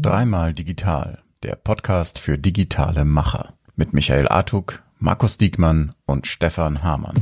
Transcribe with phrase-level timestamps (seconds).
[0.00, 7.16] Dreimal digital, der Podcast für digitale Macher mit Michael Artuk, Markus Diekmann und Stefan Hamann.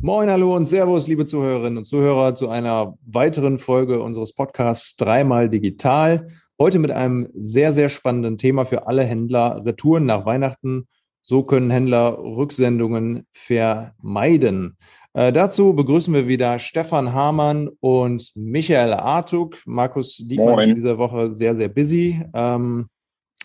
[0.00, 5.48] Moin, hallo und Servus, liebe Zuhörerinnen und Zuhörer, zu einer weiteren Folge unseres Podcasts Dreimal
[5.48, 6.26] Digital.
[6.58, 9.62] Heute mit einem sehr, sehr spannenden Thema für alle Händler.
[9.64, 10.88] Retouren nach Weihnachten.
[11.24, 14.76] So können Händler Rücksendungen vermeiden.
[15.14, 19.58] Äh, dazu begrüßen wir wieder Stefan Hamann und Michael Artuk.
[19.66, 22.22] Markus Diekmann ist in dieser Woche sehr, sehr busy.
[22.32, 22.88] Ähm,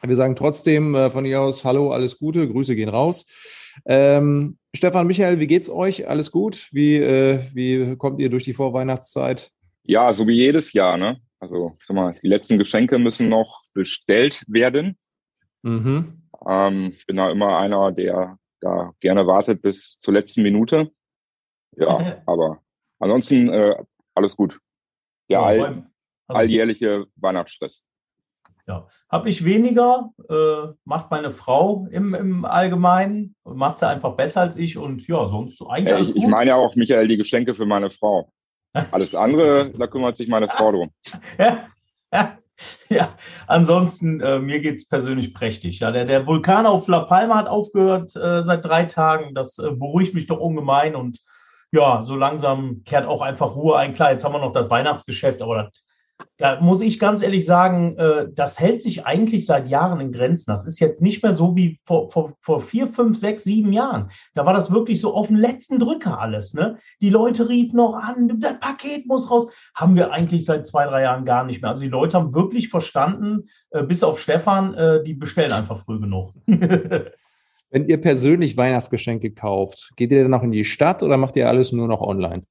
[0.01, 3.25] wir sagen trotzdem äh, von ihr aus Hallo, alles Gute, Grüße gehen raus.
[3.85, 6.07] Ähm, Stefan, Michael, wie geht's euch?
[6.07, 6.69] Alles gut?
[6.71, 9.51] Wie, äh, wie kommt ihr durch die Vorweihnachtszeit?
[9.83, 11.19] Ja, so wie jedes Jahr, ne?
[11.39, 14.97] Also, ich sag mal, die letzten Geschenke müssen noch bestellt werden.
[15.63, 16.21] Mhm.
[16.47, 20.91] Ähm, ich bin da immer einer, der da gerne wartet bis zur letzten Minute.
[21.75, 22.59] Ja, aber
[22.99, 23.75] ansonsten äh,
[24.15, 24.59] alles gut.
[25.27, 25.61] Ja, all,
[26.27, 27.85] also alljährliche Weihnachtsstress.
[28.67, 34.41] Ja, habe ich weniger, äh, macht meine Frau im, im Allgemeinen, macht sie einfach besser
[34.41, 36.23] als ich und ja, sonst eigentlich alles ich, gut.
[36.23, 38.29] Ich meine ja auch, Michael, die Geschenke für meine Frau.
[38.91, 40.91] Alles andere, da kümmert sich meine Frau drum.
[41.39, 41.67] Ja,
[42.11, 42.37] ja,
[42.89, 43.17] ja.
[43.47, 45.79] ansonsten, äh, mir geht es persönlich prächtig.
[45.79, 49.33] Ja, der, der Vulkan auf La Palma hat aufgehört äh, seit drei Tagen.
[49.33, 51.19] Das äh, beruhigt mich doch ungemein und
[51.71, 53.93] ja, so langsam kehrt auch einfach Ruhe ein.
[53.93, 55.87] Klar, jetzt haben wir noch das Weihnachtsgeschäft, aber das
[56.37, 60.51] da muss ich ganz ehrlich sagen, äh, das hält sich eigentlich seit Jahren in Grenzen.
[60.51, 64.11] Das ist jetzt nicht mehr so wie vor, vor, vor vier, fünf, sechs, sieben Jahren.
[64.33, 66.53] Da war das wirklich so auf den letzten Drücker alles.
[66.53, 66.77] Ne?
[67.01, 69.47] Die Leute riefen noch an, das Paket muss raus.
[69.73, 71.71] Haben wir eigentlich seit zwei, drei Jahren gar nicht mehr.
[71.71, 75.99] Also die Leute haben wirklich verstanden, äh, bis auf Stefan, äh, die bestellen einfach früh
[75.99, 76.33] genug.
[77.69, 81.47] Wenn ihr persönlich Weihnachtsgeschenke kauft, geht ihr dann noch in die Stadt oder macht ihr
[81.47, 82.43] alles nur noch online?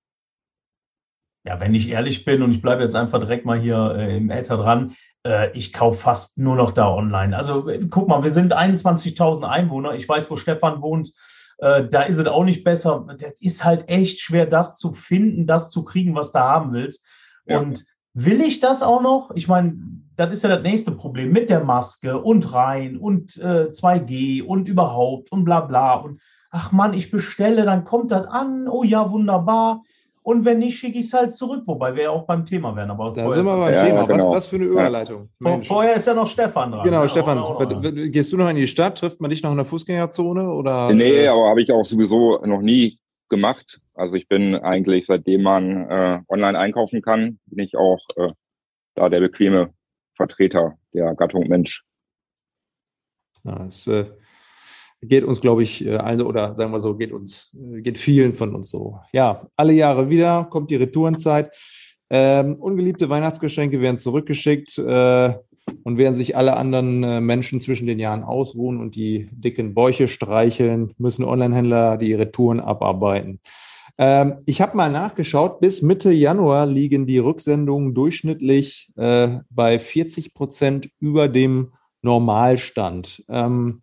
[1.46, 4.30] ja, wenn ich ehrlich bin und ich bleibe jetzt einfach direkt mal hier äh, im
[4.30, 7.36] Äther dran, äh, ich kaufe fast nur noch da online.
[7.36, 9.94] Also äh, guck mal, wir sind 21.000 Einwohner.
[9.94, 11.12] Ich weiß, wo Stefan wohnt.
[11.58, 13.06] Äh, da ist es auch nicht besser.
[13.16, 17.06] Das ist halt echt schwer, das zu finden, das zu kriegen, was du haben willst.
[17.46, 17.60] Ja.
[17.60, 19.30] Und will ich das auch noch?
[19.34, 19.76] Ich meine,
[20.16, 24.68] das ist ja das nächste Problem mit der Maske und rein und äh, 2G und
[24.68, 25.94] überhaupt und bla bla.
[25.96, 28.68] Und ach Mann, ich bestelle, dann kommt das an.
[28.68, 29.82] Oh ja, wunderbar.
[30.22, 32.90] Und wenn nicht, schicke ich es halt zurück, wobei wir ja auch beim Thema wären.
[32.90, 34.06] Aber da sind wir beim ja, Thema.
[34.06, 34.30] Genau.
[34.30, 35.28] Was, was für eine Überleitung.
[35.40, 35.60] Ja.
[35.62, 36.82] Vorher ist ja noch Stefan dran.
[36.84, 38.98] Genau, ja, Stefan, auch, auch gehst du noch in die Stadt?
[38.98, 40.50] Trifft man dich noch in der Fußgängerzone?
[40.50, 40.92] Oder?
[40.92, 42.98] Nee, aber habe ich auch sowieso noch nie
[43.28, 43.80] gemacht.
[43.94, 48.32] Also ich bin eigentlich, seitdem man äh, online einkaufen kann, bin ich auch äh,
[48.94, 49.72] da der bequeme
[50.14, 51.82] Vertreter der Gattung Mensch.
[53.44, 54.06] Ja, das, äh,
[55.02, 58.34] geht uns, glaube ich, äh, allen oder sagen wir so, geht uns, äh, geht vielen
[58.34, 58.98] von uns so.
[59.12, 61.54] Ja, alle Jahre wieder kommt die Retourenzeit.
[62.08, 65.34] Ähm, ungeliebte Weihnachtsgeschenke werden zurückgeschickt äh,
[65.82, 70.08] und während sich alle anderen äh, Menschen zwischen den Jahren ausruhen und die dicken Bäuche
[70.08, 73.40] streicheln, müssen Onlinehändler die Retouren abarbeiten.
[73.98, 80.34] Ähm, ich habe mal nachgeschaut, bis Mitte Januar liegen die Rücksendungen durchschnittlich äh, bei 40
[80.34, 81.72] Prozent über dem
[82.02, 83.24] Normalstand.
[83.28, 83.82] Ähm,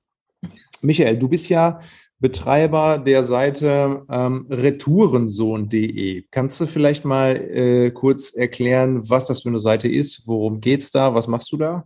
[0.82, 1.80] Michael, du bist ja
[2.24, 6.24] Betreiber der Seite ähm, retourensohn.de.
[6.32, 10.26] Kannst du vielleicht mal äh, kurz erklären, was das für eine Seite ist?
[10.26, 11.14] Worum geht es da?
[11.14, 11.84] Was machst du da?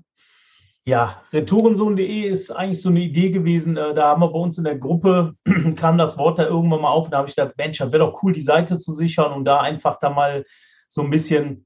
[0.86, 3.78] Ja, retourensohn.de ist eigentlich so eine Idee gewesen.
[3.78, 5.34] Äh, da haben wir bei uns in der Gruppe,
[5.76, 7.06] kam das Wort da irgendwann mal auf.
[7.06, 9.44] Und da habe ich gedacht, Mensch, das wäre doch cool, die Seite zu sichern und
[9.44, 10.46] da einfach da mal
[10.88, 11.66] so ein bisschen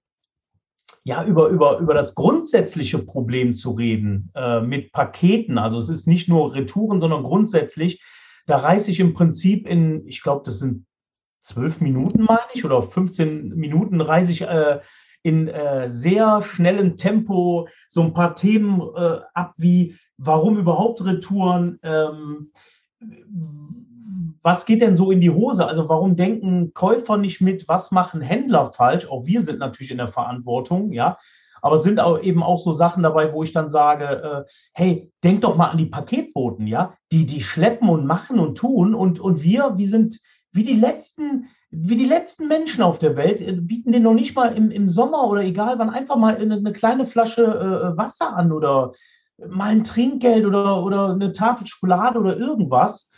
[1.04, 5.58] ja, über, über, über das grundsätzliche Problem zu reden äh, mit Paketen.
[5.58, 8.02] Also es ist nicht nur Retouren, sondern grundsätzlich,
[8.46, 10.86] da reiße ich im Prinzip in, ich glaube, das sind
[11.42, 14.80] zwölf Minuten, meine ich, oder 15 Minuten reise ich äh,
[15.24, 21.80] in äh, sehr schnellem Tempo so ein paar Themen äh, ab, wie warum überhaupt Retouren,
[21.84, 22.52] ähm,
[24.44, 25.68] was geht denn so in die Hose?
[25.68, 29.08] Also warum denken Käufer nicht mit, was machen Händler falsch?
[29.08, 31.18] Auch wir sind natürlich in der Verantwortung, ja.
[31.62, 34.06] Aber es sind auch eben auch so Sachen dabei, wo ich dann sage,
[34.48, 38.58] äh, hey, denk doch mal an die Paketboten, ja, die die schleppen und machen und
[38.58, 40.20] tun und und wir, wir sind
[40.52, 44.36] wie die letzten, wie die letzten Menschen auf der Welt äh, bieten den noch nicht
[44.36, 48.36] mal im, im Sommer oder egal wann einfach mal eine, eine kleine Flasche äh, Wasser
[48.36, 48.94] an oder
[49.38, 53.11] mal ein Trinkgeld oder oder eine Tafel Schokolade oder irgendwas.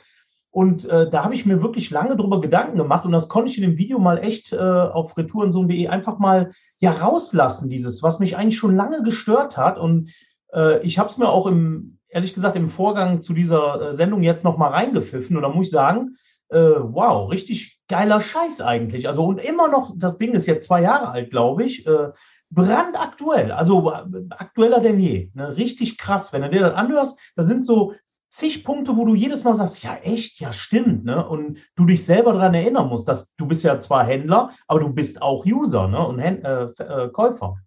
[0.54, 3.58] Und äh, da habe ich mir wirklich lange drüber Gedanken gemacht und das konnte ich
[3.58, 8.38] in dem Video mal echt äh, auf retourensohn.de einfach mal ja rauslassen, dieses, was mich
[8.38, 9.80] eigentlich schon lange gestört hat.
[9.80, 10.12] Und
[10.54, 14.22] äh, ich habe es mir auch im, ehrlich gesagt, im Vorgang zu dieser äh, Sendung
[14.22, 15.36] jetzt nochmal reingepfiffen.
[15.36, 16.18] Und da muss ich sagen,
[16.50, 19.08] äh, wow, richtig geiler Scheiß eigentlich.
[19.08, 22.10] Also und immer noch, das Ding ist jetzt zwei Jahre alt, glaube ich, äh,
[22.52, 25.32] brandaktuell, also äh, aktueller denn je.
[25.34, 25.58] Ne?
[25.58, 27.94] Richtig krass, wenn du dir das anhörst, da sind so
[28.33, 31.27] zig Punkte, wo du jedes Mal sagst, ja echt, ja stimmt, ne?
[31.27, 34.89] Und du dich selber daran erinnern musst, dass du bist ja zwar Händler, aber du
[34.89, 36.06] bist auch User ne?
[36.06, 37.57] und Händ äh, äh, Käufer.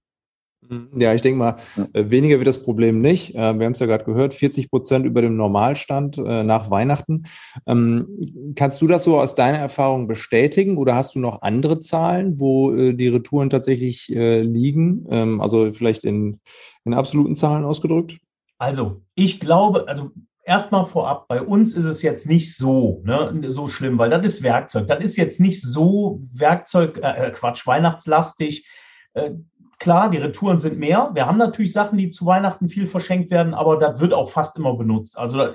[0.68, 0.90] Mhm.
[0.96, 1.56] Ja, ich denke mal,
[1.92, 3.36] äh, weniger wird das Problem nicht.
[3.36, 7.22] Äh, wir haben es ja gerade gehört, 40 Prozent über dem Normalstand äh, nach Weihnachten.
[7.68, 12.40] Ähm, kannst du das so aus deiner Erfahrung bestätigen oder hast du noch andere Zahlen,
[12.40, 15.06] wo die Retouren tatsächlich liegen?
[15.10, 16.40] Ähm, also vielleicht in,
[16.84, 18.18] in absoluten Zahlen ausgedrückt?
[18.58, 20.10] Also, ich glaube, also
[20.46, 24.42] erstmal vorab, bei uns ist es jetzt nicht so, ne, so schlimm, weil das ist
[24.42, 24.86] Werkzeug.
[24.86, 28.66] Das ist jetzt nicht so Werkzeug, äh, Quatsch, weihnachtslastig.
[29.12, 29.32] Äh,
[29.78, 31.10] Klar, die Retouren sind mehr.
[31.12, 34.56] Wir haben natürlich Sachen, die zu Weihnachten viel verschenkt werden, aber das wird auch fast
[34.56, 35.18] immer benutzt.
[35.18, 35.48] Also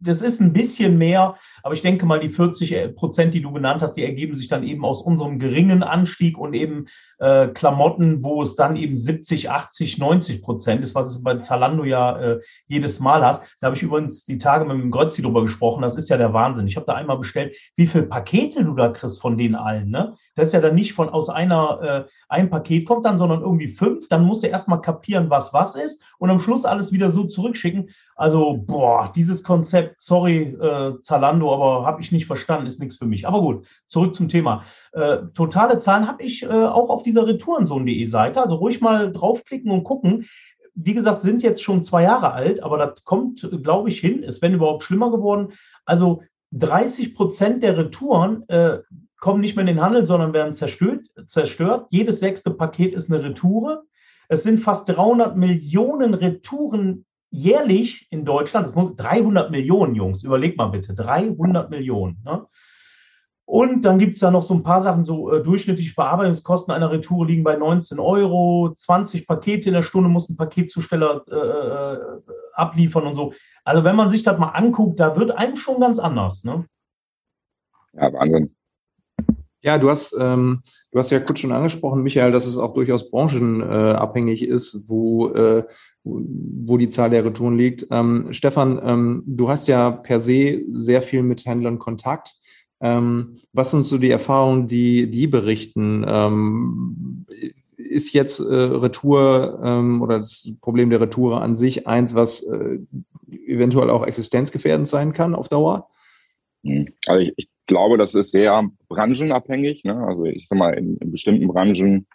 [0.00, 3.82] das ist ein bisschen mehr, aber ich denke mal, die 40 Prozent, die du genannt
[3.82, 6.86] hast, die ergeben sich dann eben aus unserem geringen Anstieg und eben
[7.18, 11.84] äh, Klamotten, wo es dann eben 70, 80, 90 Prozent ist, was du bei Zalando
[11.84, 13.42] ja äh, jedes Mal hast.
[13.60, 15.82] Da habe ich übrigens die Tage mit dem Grötzi drüber gesprochen.
[15.82, 16.66] Das ist ja der Wahnsinn.
[16.66, 19.90] Ich habe da einmal bestellt, wie viele Pakete du da kriegst von denen allen.
[19.90, 20.14] Ne?
[20.34, 23.65] Das ist ja dann nicht von aus einer, äh, ein Paket kommt dann, sondern irgendwie
[23.68, 24.08] fünf.
[24.08, 27.90] Dann musst du erstmal kapieren, was was ist und am Schluss alles wieder so zurückschicken.
[28.14, 33.06] Also, boah, dieses Konzept, sorry, äh, Zalando, aber habe ich nicht verstanden, ist nichts für
[33.06, 33.26] mich.
[33.26, 34.64] Aber gut, zurück zum Thema.
[34.92, 38.42] Äh, totale Zahlen habe ich äh, auch auf dieser retourensohn.de Seite.
[38.42, 40.26] Also ruhig mal draufklicken und gucken.
[40.74, 44.22] Wie gesagt, sind jetzt schon zwei Jahre alt, aber das kommt, glaube ich, hin.
[44.22, 45.52] Ist wenn überhaupt schlimmer geworden.
[45.84, 46.22] Also
[46.52, 48.78] 30 Prozent der Retouren äh,
[49.18, 51.86] kommen nicht mehr in den Handel, sondern werden zerstört, zerstört.
[51.90, 53.84] Jedes sechste Paket ist eine Retoure.
[54.28, 58.66] Es sind fast 300 Millionen Retouren jährlich in Deutschland.
[58.66, 60.22] Das muss 300 Millionen, Jungs.
[60.22, 60.94] Überleg mal bitte.
[60.94, 62.18] 300 Millionen.
[62.24, 62.46] Ne?
[63.46, 66.90] Und dann gibt es da noch so ein paar Sachen, so äh, durchschnittliche Bearbeitungskosten einer
[66.90, 72.20] Retour liegen bei 19 Euro, 20 Pakete in der Stunde muss ein Paketzusteller äh, äh,
[72.54, 73.34] abliefern und so.
[73.62, 76.42] Also wenn man sich das mal anguckt, da wird einem schon ganz anders.
[76.42, 76.66] Ne?
[77.92, 78.56] Ja, Wahnsinn.
[79.66, 83.10] Ja, du hast, ähm, du hast ja kurz schon angesprochen, Michael, dass es auch durchaus
[83.10, 85.64] branchenabhängig ist, wo, äh,
[86.04, 87.88] wo die Zahl der Retouren liegt.
[87.90, 92.36] Ähm, Stefan, ähm, du hast ja per se sehr viel mit Händlern Kontakt.
[92.80, 96.04] Ähm, was sind so die Erfahrungen, die die berichten?
[96.06, 97.26] Ähm,
[97.76, 102.78] ist jetzt äh, Retour ähm, oder das Problem der Retour an sich eins, was äh,
[103.48, 105.88] eventuell auch existenzgefährdend sein kann auf Dauer?
[106.64, 106.86] Hm.
[107.06, 109.84] Also ich, ich glaube, das ist sehr branchenabhängig.
[109.84, 109.96] Ne?
[109.96, 112.06] Also ich sag mal, in, in bestimmten Branchen,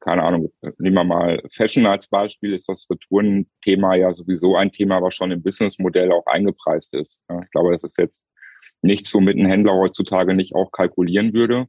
[0.00, 5.02] keine Ahnung, nehmen wir mal Fashion als Beispiel, ist das Retourenthema ja sowieso ein Thema,
[5.02, 7.20] was schon im Businessmodell auch eingepreist ist.
[7.28, 7.42] Ne?
[7.44, 8.22] Ich glaube, das ist jetzt
[8.82, 11.66] nichts, womit ein Händler heutzutage nicht auch kalkulieren würde.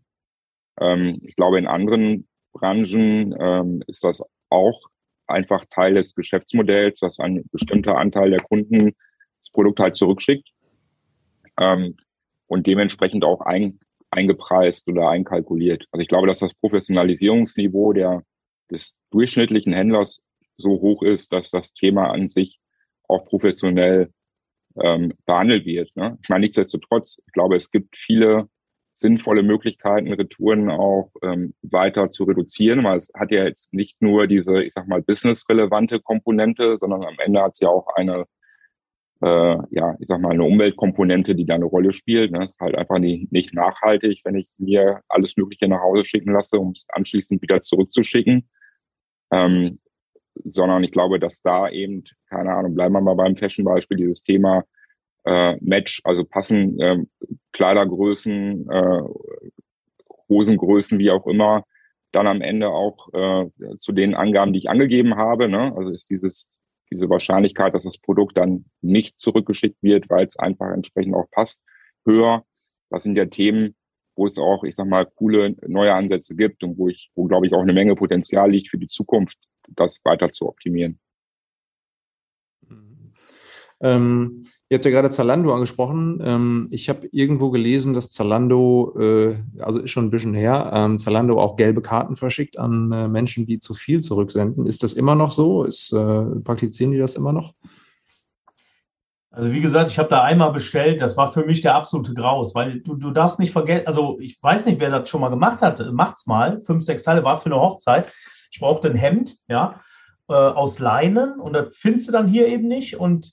[0.79, 4.89] Ähm, ich glaube, in anderen Branchen ähm, ist das auch
[5.27, 8.95] einfach Teil des Geschäftsmodells, dass ein bestimmter Anteil der Kunden
[9.39, 10.49] das Produkt halt zurückschickt.
[11.59, 11.95] Ähm,
[12.49, 13.79] und dementsprechend auch ein,
[14.11, 15.85] eingepreist oder einkalkuliert.
[15.91, 18.23] Also ich glaube, dass das Professionalisierungsniveau der,
[18.69, 20.19] des durchschnittlichen Händlers
[20.57, 22.59] so hoch ist, dass das Thema an sich
[23.07, 24.11] auch professionell
[24.81, 25.95] ähm, behandelt wird.
[25.95, 26.17] Ne?
[26.21, 28.49] Ich meine, nichtsdestotrotz, ich glaube, es gibt viele
[28.95, 34.27] sinnvolle Möglichkeiten, Retouren auch ähm, weiter zu reduzieren, weil es hat ja jetzt nicht nur
[34.27, 38.25] diese, ich sag mal, businessrelevante Komponente, sondern am Ende hat es ja auch eine
[39.21, 42.31] äh, ja, ich sag mal, eine Umweltkomponente, die da eine Rolle spielt.
[42.31, 42.45] Ne?
[42.45, 46.57] ist halt einfach nicht, nicht nachhaltig, wenn ich mir alles Mögliche nach Hause schicken lasse,
[46.57, 48.49] um es anschließend wieder zurückzuschicken.
[49.31, 49.79] Ähm,
[50.45, 54.63] sondern ich glaube, dass da eben, keine Ahnung, bleiben wir mal beim Fashion-Beispiel, dieses Thema
[55.25, 56.97] äh, Match, also passen äh,
[57.51, 59.01] Kleidergrößen, äh,
[60.29, 61.65] Hosengrößen, wie auch immer,
[62.11, 65.49] dann am Ende auch äh, zu den Angaben, die ich angegeben habe.
[65.49, 65.73] Ne?
[65.75, 66.49] Also ist dieses
[66.91, 71.61] diese Wahrscheinlichkeit, dass das Produkt dann nicht zurückgeschickt wird, weil es einfach entsprechend auch passt,
[72.05, 72.43] höher.
[72.89, 73.75] Das sind ja Themen,
[74.15, 77.47] wo es auch, ich sag mal, coole neue Ansätze gibt und wo ich, wo glaube
[77.47, 79.37] ich auch eine Menge Potenzial liegt für die Zukunft,
[79.69, 80.99] das weiter zu optimieren.
[83.81, 86.21] Ähm, ihr habt ja gerade Zalando angesprochen.
[86.23, 90.97] Ähm, ich habe irgendwo gelesen, dass Zalando, äh, also ist schon ein bisschen her, ähm,
[90.97, 94.65] Zalando auch gelbe Karten verschickt an äh, Menschen, die zu viel zurücksenden.
[94.65, 95.63] Ist das immer noch so?
[95.63, 97.53] Ist, äh, praktizieren die das immer noch?
[99.31, 102.55] Also wie gesagt, ich habe da einmal bestellt, das war für mich der absolute Graus,
[102.55, 105.61] weil du, du darfst nicht vergessen, also ich weiß nicht, wer das schon mal gemacht
[105.61, 108.11] hat, macht's mal, fünf, sechs Teile war für eine Hochzeit.
[108.51, 109.79] Ich brauchte ein Hemd, ja,
[110.27, 113.31] äh, aus Leinen und das findest du dann hier eben nicht und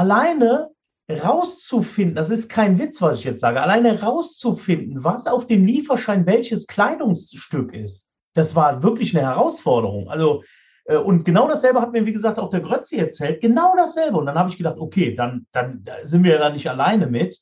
[0.00, 0.70] alleine
[1.10, 6.24] rauszufinden, das ist kein Witz, was ich jetzt sage, alleine rauszufinden, was auf dem Lieferschein
[6.24, 10.08] welches Kleidungsstück ist, das war wirklich eine Herausforderung.
[10.08, 10.42] Also,
[10.86, 14.16] äh, und genau dasselbe hat mir, wie gesagt, auch der Grötzi erzählt, genau dasselbe.
[14.16, 17.38] Und dann habe ich gedacht, okay, dann, dann sind wir ja da nicht alleine mit.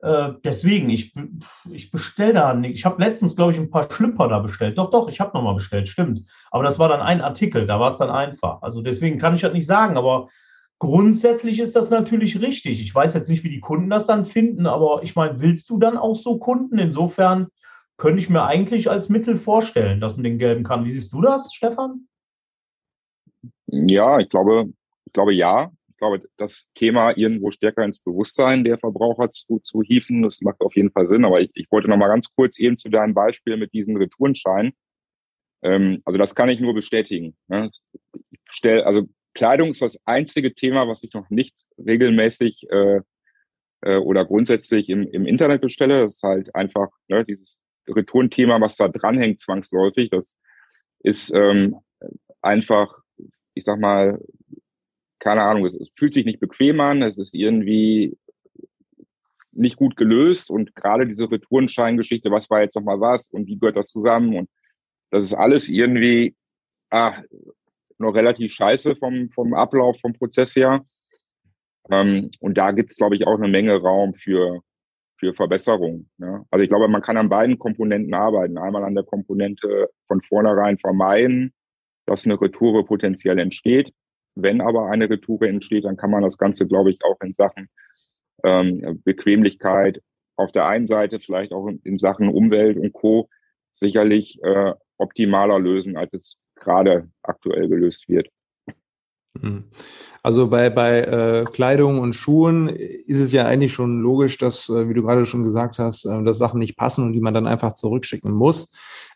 [0.00, 1.12] Äh, deswegen, ich,
[1.70, 2.74] ich bestelle da nicht.
[2.74, 4.78] Ich habe letztens, glaube ich, ein paar Schlüpper da bestellt.
[4.78, 6.22] Doch, doch, ich habe nochmal bestellt, stimmt.
[6.52, 8.62] Aber das war dann ein Artikel, da war es dann einfach.
[8.62, 10.28] Also deswegen kann ich das nicht sagen, aber
[10.78, 12.80] grundsätzlich ist das natürlich richtig.
[12.80, 15.78] Ich weiß jetzt nicht, wie die Kunden das dann finden, aber ich meine, willst du
[15.78, 16.78] dann auch so Kunden?
[16.78, 17.48] Insofern
[17.96, 20.84] könnte ich mir eigentlich als Mittel vorstellen, dass man den gelben kann.
[20.84, 22.06] Wie siehst du das, Stefan?
[23.66, 24.72] Ja, ich glaube,
[25.04, 30.22] ich glaube ja glaube, das Thema irgendwo stärker ins Bewusstsein der Verbraucher zu, zu hieven,
[30.22, 31.24] das macht auf jeden Fall Sinn.
[31.24, 34.72] Aber ich, ich wollte noch mal ganz kurz eben zu deinem Beispiel mit diesen Retourenscheinen.
[35.62, 37.36] Ähm, also das kann ich nur bestätigen.
[37.48, 37.66] Ne?
[37.66, 39.02] Ich stell, also
[39.38, 43.00] Kleidung ist das einzige Thema, was ich noch nicht regelmäßig äh,
[43.82, 46.04] äh, oder grundsätzlich im, im Internet bestelle.
[46.04, 50.10] Das ist halt einfach ne, dieses Retourenthema, was da dranhängt zwangsläufig.
[50.10, 50.34] Das
[51.04, 51.76] ist ähm,
[52.42, 52.98] einfach,
[53.54, 54.20] ich sag mal,
[55.20, 58.18] keine Ahnung, es, es fühlt sich nicht bequem an, es ist irgendwie
[59.52, 63.76] nicht gut gelöst und gerade diese Retourenscheingeschichte, was war jetzt nochmal was und wie gehört
[63.76, 64.50] das zusammen und
[65.10, 66.34] das ist alles irgendwie
[66.90, 67.22] ah,
[67.98, 70.84] noch relativ scheiße vom, vom Ablauf, vom Prozess her.
[71.90, 74.60] Ähm, und da gibt es, glaube ich, auch eine Menge Raum für,
[75.18, 76.10] für Verbesserungen.
[76.18, 76.44] Ja.
[76.50, 78.58] Also ich glaube, man kann an beiden Komponenten arbeiten.
[78.58, 81.52] Einmal an der Komponente von vornherein vermeiden,
[82.06, 83.92] dass eine Retoure potenziell entsteht
[84.40, 87.68] wenn aber eine Retoure entsteht, dann kann man das Ganze, glaube ich, auch in Sachen
[88.44, 90.00] ähm, Bequemlichkeit
[90.36, 93.28] auf der einen Seite, vielleicht auch in Sachen Umwelt und Co.
[93.72, 98.28] sicherlich äh, optimaler lösen, als es gerade aktuell gelöst wird.
[99.40, 99.64] Hm.
[100.22, 104.88] Also bei, bei äh, Kleidung und Schuhen ist es ja eigentlich schon logisch, dass, äh,
[104.88, 107.46] wie du gerade schon gesagt hast, äh, dass Sachen nicht passen und die man dann
[107.46, 108.72] einfach zurückschicken muss.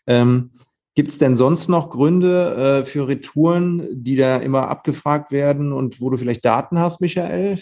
[0.07, 0.51] Ähm,
[0.95, 5.99] Gibt es denn sonst noch Gründe äh, für Retouren, die da immer abgefragt werden und
[5.99, 7.59] wo du vielleicht Daten hast, Michael?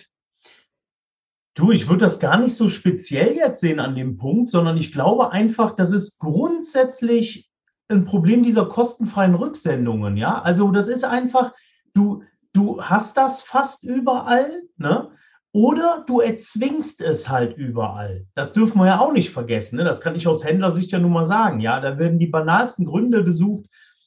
[1.53, 4.91] Du, ich würde das gar nicht so speziell jetzt sehen an dem Punkt, sondern ich
[4.91, 7.50] glaube einfach, das ist grundsätzlich
[7.91, 10.17] ein Problem dieser kostenfreien Rücksendungen.
[10.17, 11.53] Ja, also das ist einfach,
[11.93, 15.11] du, du hast das fast überall, ne?
[15.53, 18.25] Oder du erzwingst es halt überall.
[18.35, 19.75] Das dürfen wir ja auch nicht vergessen.
[19.75, 19.83] Ne?
[19.83, 21.59] Das kann ich aus Händlersicht ja nun mal sagen.
[21.59, 23.65] Ja, da werden die banalsten Gründe gesucht,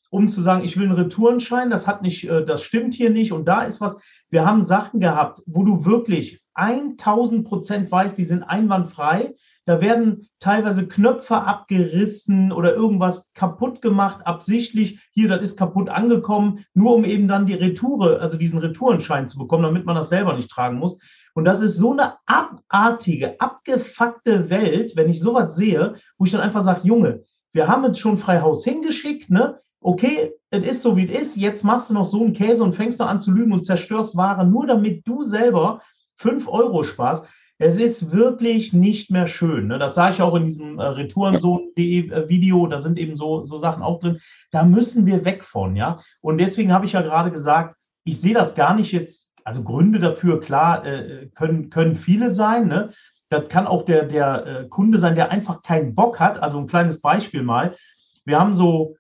[0.09, 3.33] um zu sagen, ich will einen Retourenschein, das hat nicht, äh, das stimmt hier nicht
[3.33, 3.99] und da ist was.
[4.31, 9.35] Wir haben Sachen gehabt, wo du wirklich 1000 Prozent weißt, die sind einwandfrei.
[9.66, 15.00] Da werden teilweise Knöpfe abgerissen oder irgendwas kaputt gemacht, absichtlich.
[15.12, 19.38] Hier, das ist kaputt angekommen, nur um eben dann die Retoure, also diesen Retourenschein zu
[19.38, 20.99] bekommen, damit man das selber nicht tragen muss.
[21.35, 26.42] Und das ist so eine abartige, abgefuckte Welt, wenn ich sowas sehe, wo ich dann
[26.42, 29.61] einfach sage, Junge, wir haben jetzt schon Freihaus hingeschickt, ne?
[29.80, 31.37] Okay, es ist so, wie es ist.
[31.37, 34.16] Jetzt machst du noch so einen Käse und fängst noch an zu lügen und zerstörst
[34.16, 35.83] Ware, nur damit du selber
[36.16, 37.26] fünf Euro sparst.
[37.58, 39.68] Es ist wirklich nicht mehr schön.
[39.68, 39.78] Ne?
[39.78, 42.68] Das sage ich auch in diesem äh, Retourensohn.de äh.
[42.68, 44.20] Da sind eben so, so Sachen auch drin.
[44.50, 46.00] Da müssen wir weg von, ja.
[46.20, 50.00] Und deswegen habe ich ja gerade gesagt, ich sehe das gar nicht jetzt also Gründe
[50.00, 52.66] dafür, klar, äh, können, können viele sein.
[52.66, 52.90] Ne?
[53.28, 56.42] Das kann auch der, der äh, Kunde sein, der einfach keinen Bock hat.
[56.42, 57.76] Also ein kleines Beispiel mal.
[58.25, 58.96] Wir haben so,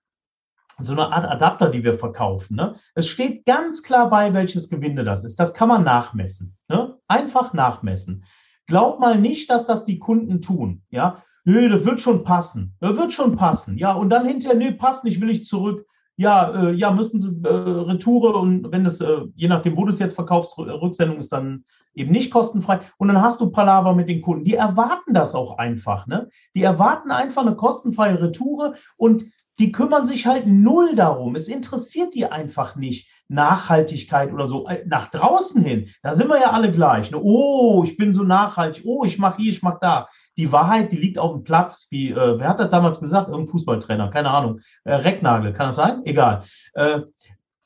[0.78, 2.56] so eine Art Adapter, die wir verkaufen.
[2.56, 2.76] Ne?
[2.94, 5.40] Es steht ganz klar bei, welches Gewinde das ist.
[5.40, 6.56] Das kann man nachmessen.
[6.68, 6.98] Ne?
[7.08, 8.24] Einfach nachmessen.
[8.66, 10.82] Glaub mal nicht, dass das die Kunden tun.
[10.90, 12.74] Ja, nö, das wird schon passen.
[12.80, 13.76] Das wird schon passen.
[13.78, 17.40] Ja, und dann hinterher, nö, passt nicht, will ich zurück ja, äh, ja, müssen sie
[17.44, 21.32] äh, Retoure und wenn es, äh, je nachdem, wo du es jetzt verkaufst, Rücksendung ist
[21.32, 22.80] dann eben nicht kostenfrei.
[22.98, 24.44] Und dann hast du Palaver mit den Kunden.
[24.44, 26.28] Die erwarten das auch einfach, ne?
[26.54, 29.24] Die erwarten einfach eine kostenfreie Retoure und
[29.58, 31.36] die kümmern sich halt null darum.
[31.36, 33.08] Es interessiert die einfach nicht.
[33.34, 34.66] Nachhaltigkeit oder so.
[34.68, 37.10] Äh, nach draußen hin, da sind wir ja alle gleich.
[37.10, 37.20] Ne?
[37.20, 38.84] Oh, ich bin so nachhaltig.
[38.86, 40.08] Oh, ich mache hier, ich mache da.
[40.36, 41.86] Die Wahrheit, die liegt auf dem Platz.
[41.90, 43.28] Wie, äh, wer hat das damals gesagt?
[43.28, 44.60] Irgendein Fußballtrainer, keine Ahnung.
[44.84, 46.02] Äh, Recknagel, kann das sein?
[46.04, 46.44] Egal.
[46.74, 47.00] Äh,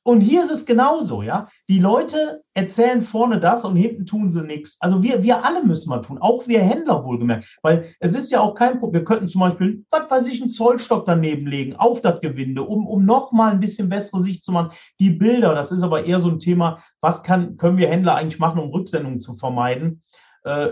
[0.09, 1.49] und hier ist es genauso, ja.
[1.69, 4.79] Die Leute erzählen vorne das und hinten tun sie nichts.
[4.81, 7.59] Also wir, wir alle müssen mal tun, auch wir Händler wohlgemerkt.
[7.61, 9.03] Weil es ist ja auch kein Problem.
[9.03, 12.87] Wir könnten zum Beispiel, was weiß ich, einen Zollstock daneben legen auf das Gewinde, um,
[12.87, 14.71] um nochmal ein bisschen bessere Sicht zu machen.
[14.99, 18.39] Die Bilder, das ist aber eher so ein Thema, was kann, können wir Händler eigentlich
[18.41, 20.03] machen, um Rücksendungen zu vermeiden?
[20.43, 20.69] Äh,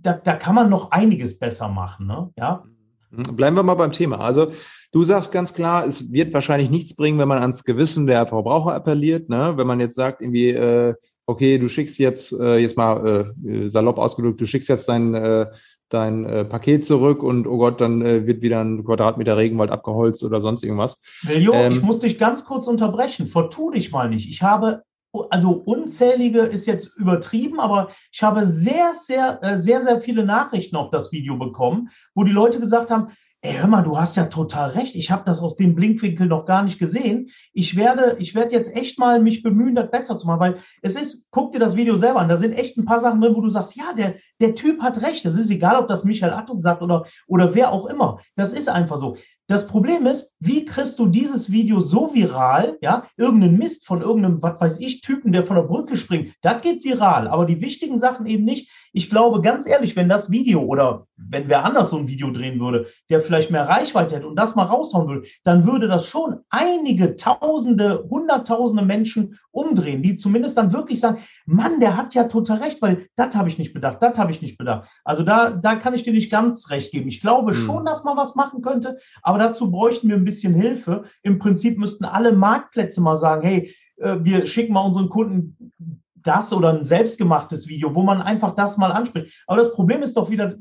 [0.00, 2.30] da, da kann man noch einiges besser machen, ne?
[2.36, 2.62] Ja.
[3.10, 4.20] Bleiben wir mal beim Thema.
[4.20, 4.52] Also
[4.92, 8.74] du sagst ganz klar, es wird wahrscheinlich nichts bringen, wenn man ans Gewissen der Verbraucher
[8.74, 9.28] appelliert.
[9.28, 9.54] Ne?
[9.56, 10.94] Wenn man jetzt sagt, irgendwie, äh,
[11.26, 15.46] okay, du schickst jetzt, äh, jetzt mal äh, salopp ausgedrückt, du schickst jetzt dein, äh,
[15.88, 20.22] dein äh, Paket zurück und oh Gott, dann äh, wird wieder ein Quadratmeter Regenwald abgeholzt
[20.22, 21.02] oder sonst irgendwas.
[21.26, 23.26] Miljo, ähm, ich muss dich ganz kurz unterbrechen.
[23.26, 24.28] Vertu dich mal nicht.
[24.28, 24.82] Ich habe
[25.30, 30.76] also unzählige ist jetzt übertrieben, aber ich habe sehr, sehr, äh, sehr, sehr viele Nachrichten
[30.76, 33.08] auf das Video bekommen, wo die Leute gesagt haben,
[33.42, 34.94] ey, hör mal, du hast ja total recht.
[34.94, 37.30] Ich habe das aus dem Blinkwinkel noch gar nicht gesehen.
[37.52, 40.94] Ich werde, ich werde jetzt echt mal mich bemühen, das besser zu machen, weil es
[40.94, 42.28] ist, guck dir das Video selber an.
[42.28, 45.00] Da sind echt ein paar Sachen drin, wo du sagst, ja, der, der Typ hat
[45.02, 45.24] recht.
[45.24, 48.20] Das ist egal, ob das Michael Attung sagt oder, oder wer auch immer.
[48.36, 49.16] Das ist einfach so.
[49.50, 54.40] Das Problem ist, wie kriegst du dieses Video so viral, ja, irgendeinen Mist von irgendeinem,
[54.40, 57.98] was weiß ich, Typen, der von der Brücke springt, das geht viral, aber die wichtigen
[57.98, 58.70] Sachen eben nicht.
[58.92, 62.58] Ich glaube, ganz ehrlich, wenn das Video oder wenn wer anders so ein Video drehen
[62.58, 66.40] würde, der vielleicht mehr Reichweite hätte und das mal raushauen würde, dann würde das schon
[66.50, 72.58] einige Tausende, Hunderttausende Menschen umdrehen, die zumindest dann wirklich sagen, Mann, der hat ja total
[72.58, 74.88] recht, weil das habe ich nicht bedacht, das habe ich nicht bedacht.
[75.04, 77.08] Also da, da kann ich dir nicht ganz recht geben.
[77.08, 77.58] Ich glaube hm.
[77.58, 81.04] schon, dass man was machen könnte, aber dazu bräuchten wir ein bisschen Hilfe.
[81.22, 85.72] Im Prinzip müssten alle Marktplätze mal sagen, hey, äh, wir schicken mal unseren Kunden
[86.22, 89.32] das oder ein selbstgemachtes Video, wo man einfach das mal anspricht.
[89.46, 90.56] Aber das Problem ist doch wieder,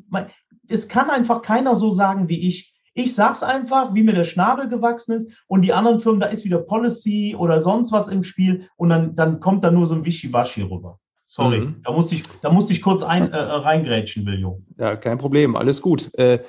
[0.68, 2.74] es kann einfach keiner so sagen wie ich.
[2.94, 6.44] Ich sag's einfach, wie mir der Schnabel gewachsen ist und die anderen Firmen, da ist
[6.44, 10.06] wieder Policy oder sonst was im Spiel und dann, dann kommt da nur so ein
[10.06, 11.00] Wischiwaschi rüber.
[11.32, 11.82] Sorry, mhm.
[11.84, 14.64] da musste ich, da musste ich kurz ein, äh, reingrätschen, Biljo.
[14.78, 16.10] Ja, kein Problem, alles gut.
[16.16, 16.40] Äh,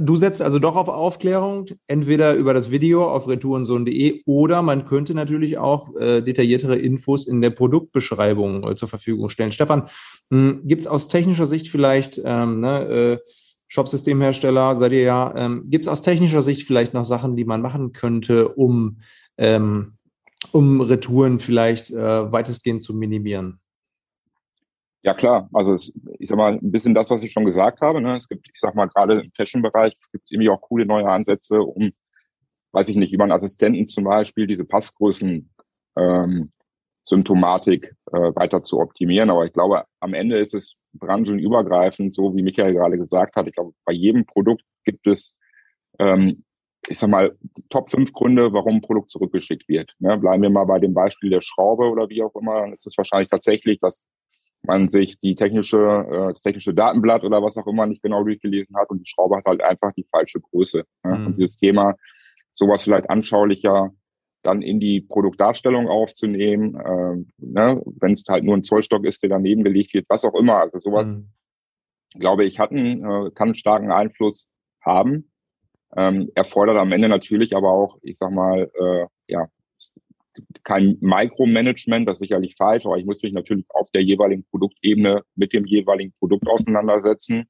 [0.00, 5.12] Du setzt also doch auf Aufklärung, entweder über das Video auf retourensohn.de oder man könnte
[5.12, 9.52] natürlich auch äh, detailliertere Infos in der Produktbeschreibung äh, zur Verfügung stellen.
[9.52, 9.84] Stefan,
[10.30, 13.18] hm, gibt es aus technischer Sicht vielleicht, ähm, ne, äh,
[13.68, 17.60] Shopsystemhersteller seid ihr ja, ähm, gibt es aus technischer Sicht vielleicht noch Sachen, die man
[17.60, 19.00] machen könnte, um,
[19.36, 19.98] ähm,
[20.52, 23.60] um Retouren vielleicht äh, weitestgehend zu minimieren?
[25.04, 28.00] Ja klar, also es, ich sag mal, ein bisschen das, was ich schon gesagt habe.
[28.00, 28.14] Ne?
[28.16, 31.60] Es gibt, ich sag mal, gerade im Fashion-Bereich gibt es irgendwie auch coole neue Ansätze,
[31.60, 31.92] um,
[32.72, 35.50] weiß ich nicht, über einen Assistenten zum Beispiel diese Passgrößen
[35.96, 36.52] ähm,
[37.04, 39.28] Symptomatik äh, weiter zu optimieren.
[39.28, 43.46] Aber ich glaube, am Ende ist es branchenübergreifend, so wie Michael gerade gesagt hat.
[43.46, 45.36] Ich glaube, bei jedem Produkt gibt es,
[45.98, 46.44] ähm,
[46.88, 47.36] ich sag mal,
[47.68, 49.94] Top 5 Gründe, warum ein Produkt zurückgeschickt wird.
[49.98, 50.16] Ne?
[50.16, 52.96] Bleiben wir mal bei dem Beispiel der Schraube oder wie auch immer, dann ist es
[52.96, 54.06] wahrscheinlich tatsächlich, dass
[54.66, 58.76] man sich die technische, äh, das technische Datenblatt oder was auch immer nicht genau durchgelesen
[58.76, 60.84] hat und die Schraube hat halt einfach die falsche Größe.
[61.04, 61.18] Ne?
[61.18, 61.26] Mhm.
[61.26, 61.94] Und dieses Thema,
[62.52, 63.90] sowas vielleicht anschaulicher
[64.42, 67.82] dann in die Produktdarstellung aufzunehmen, äh, ne?
[68.00, 70.58] wenn es halt nur ein Zollstock ist, der daneben gelegt wird, was auch immer.
[70.58, 71.30] Also sowas, mhm.
[72.18, 74.46] glaube ich, hat einen, äh, kann einen starken Einfluss
[74.82, 75.30] haben.
[75.96, 79.46] Ähm, erfordert am Ende natürlich aber auch, ich sag mal, äh, ja,
[80.62, 85.22] kein Micromanagement, das ist sicherlich falsch, aber ich muss mich natürlich auf der jeweiligen Produktebene
[85.34, 87.46] mit dem jeweiligen Produkt auseinandersetzen,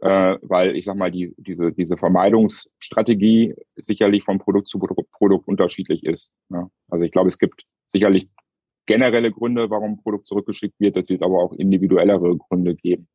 [0.00, 6.04] äh, weil ich sag mal, die, diese, diese Vermeidungsstrategie sicherlich von Produkt zu Produkt, unterschiedlich
[6.04, 6.32] ist.
[6.50, 6.68] Ja.
[6.88, 8.28] Also ich glaube, es gibt sicherlich
[8.86, 10.96] generelle Gründe, warum ein Produkt zurückgeschickt wird.
[10.96, 13.08] Es wird aber auch individuellere Gründe geben,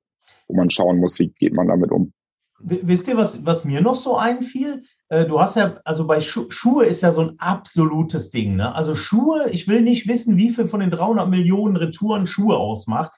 [0.48, 2.14] wo man schauen muss, wie geht man damit um.
[2.62, 4.84] Wisst ihr, was, was mir noch so einfiel?
[5.10, 8.56] Äh, du hast ja, also bei Schu Schuhe ist ja so ein absolutes Ding.
[8.56, 8.74] Ne?
[8.74, 13.12] Also Schuhe, ich will nicht wissen, wie viel von den 300 Millionen Retouren Schuhe ausmacht.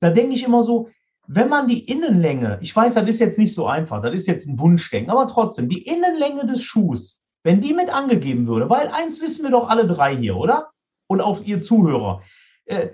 [0.00, 0.88] Da denke ich immer so,
[1.26, 4.46] wenn man die Innenlänge, ich weiß, das ist jetzt nicht so einfach, das ist jetzt
[4.46, 9.20] ein Wunschdenken, aber trotzdem, die Innenlänge des Schuhs, wenn die mit angegeben würde, weil eins
[9.22, 10.70] wissen wir doch alle drei hier, oder?
[11.06, 12.22] Und auch ihr Zuhörer.
[12.66, 12.88] Äh,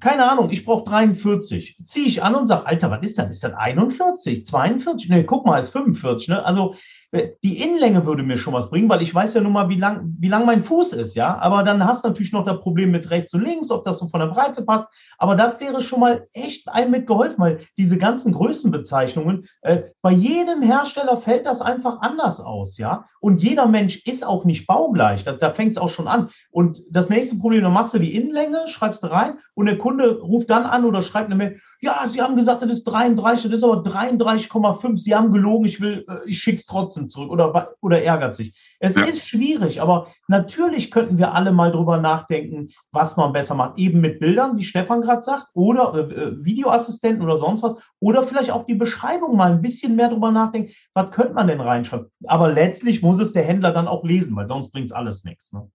[0.00, 1.78] keine Ahnung, ich brauche 43.
[1.84, 3.30] Ziehe ich an und sage, Alter, was ist das?
[3.30, 5.08] Ist das 41, 42?
[5.08, 6.28] Nee, guck mal, ist 45.
[6.28, 6.44] Ne?
[6.44, 6.74] Also
[7.12, 10.16] die Innenlänge würde mir schon was bringen, weil ich weiß ja nun mal, wie lang,
[10.18, 11.38] wie lang mein Fuß ist, ja.
[11.38, 14.08] Aber dann hast du natürlich noch das Problem mit rechts und links, ob das so
[14.08, 14.88] von der Breite passt.
[15.18, 20.62] Aber das wäre schon mal echt einem mitgeholfen, weil diese ganzen Größenbezeichnungen, äh, bei jedem
[20.62, 23.06] Hersteller fällt das einfach anders aus, ja.
[23.20, 25.24] Und jeder Mensch ist auch nicht baugleich.
[25.24, 26.28] Da, da fängt es auch schon an.
[26.50, 30.20] Und das nächste Problem, dann machst du die Innenlänge, schreibst du rein und der Kunde
[30.20, 33.58] ruft dann an oder schreibt eine Mail, ja, Sie haben gesagt, das ist 33, das
[33.58, 34.96] ist aber 33,5.
[34.98, 38.54] Sie haben gelogen, ich will, äh, ich schick's trotzdem zurück oder, oder ärgert sich.
[38.84, 39.04] Es ja.
[39.04, 43.78] ist schwierig, aber natürlich könnten wir alle mal drüber nachdenken, was man besser macht.
[43.78, 47.76] Eben mit Bildern, wie Stefan gerade sagt, oder äh, äh, Videoassistenten oder sonst was.
[47.98, 51.62] Oder vielleicht auch die Beschreibung mal ein bisschen mehr drüber nachdenken, was könnte man denn
[51.62, 52.08] reinschreiben.
[52.26, 55.50] Aber letztlich muss es der Händler dann auch lesen, weil sonst bringt es alles nichts.
[55.54, 55.66] Ne?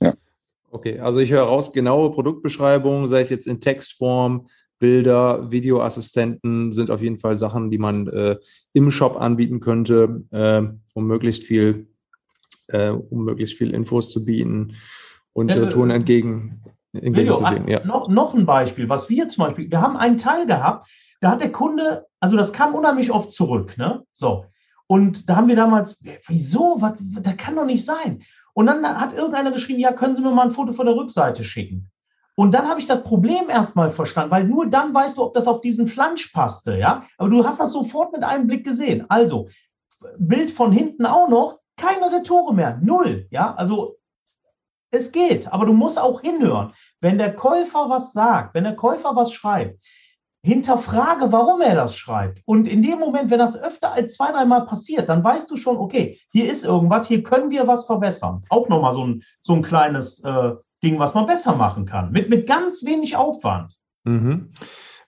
[0.00, 0.14] Ja.
[0.72, 4.48] Okay, also ich höre raus, genaue Produktbeschreibung, sei es jetzt in Textform,
[4.80, 8.38] Bilder, Videoassistenten sind auf jeden Fall Sachen, die man äh,
[8.72, 10.62] im Shop anbieten könnte, äh,
[10.94, 11.86] um möglichst viel,
[12.72, 14.74] äh, um möglichst viel Infos zu bieten
[15.32, 16.62] und äh, Touren entgegen.
[16.92, 17.68] entgegenzugehen.
[17.68, 17.84] Ja.
[17.84, 20.88] Noch, noch ein Beispiel, was wir zum Beispiel, wir haben einen Teil gehabt,
[21.20, 24.02] da hat der Kunde, also das kam unheimlich oft zurück, ne?
[24.12, 24.46] So.
[24.86, 26.76] Und da haben wir damals, wieso?
[26.80, 28.22] Was, das kann doch nicht sein.
[28.54, 31.44] Und dann hat irgendeiner geschrieben, ja, können Sie mir mal ein Foto von der Rückseite
[31.44, 31.90] schicken.
[32.34, 35.46] Und dann habe ich das Problem erstmal verstanden, weil nur dann weißt du, ob das
[35.46, 37.04] auf diesen Flansch passte, ja.
[37.18, 39.04] Aber du hast das sofort mit einem Blick gesehen.
[39.08, 39.48] Also,
[40.18, 43.54] Bild von hinten auch noch, keine Retoure mehr, null, ja.
[43.54, 43.96] Also,
[44.92, 46.72] es geht, aber du musst auch hinhören.
[47.00, 49.80] Wenn der Käufer was sagt, wenn der Käufer was schreibt,
[50.42, 52.42] hinterfrage, warum er das schreibt.
[52.44, 55.76] Und in dem Moment, wenn das öfter als zwei, dreimal passiert, dann weißt du schon,
[55.76, 58.42] okay, hier ist irgendwas, hier können wir was verbessern.
[58.48, 62.30] Auch nochmal so ein, so ein kleines äh, Ding, was man besser machen kann, mit,
[62.30, 63.76] mit ganz wenig Aufwand.
[64.04, 64.52] Mhm.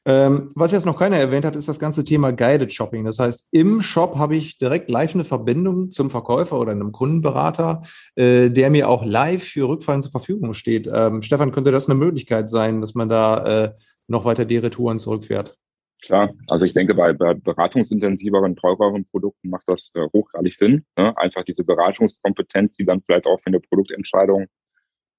[0.04, 3.04] Ähm, was jetzt noch keiner erwähnt hat, ist das ganze Thema Guided Shopping.
[3.04, 7.82] Das heißt, im Shop habe ich direkt live eine Verbindung zum Verkäufer oder einem Kundenberater,
[8.16, 10.90] äh, der mir auch live für Rückfragen zur Verfügung steht.
[10.92, 13.72] Ähm, Stefan, könnte das eine Möglichkeit sein, dass man da äh,
[14.08, 15.54] noch weiter die Retouren zurückfährt?
[16.02, 20.84] Klar, also ich denke, bei, beratungsintensiveren, teureren Produkten macht das äh, hochgradig Sinn.
[20.98, 21.16] Ne?
[21.16, 24.46] Einfach diese Beratungskompetenz, die dann vielleicht auch für eine Produktentscheidung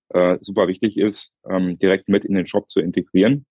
[0.09, 3.45] äh, super wichtig ist, ähm, direkt mit in den Shop zu integrieren.